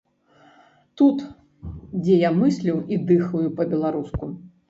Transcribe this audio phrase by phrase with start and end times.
[1.01, 1.19] Тут,
[2.03, 4.33] дзе я мыслю і дыхаю па-беларуску.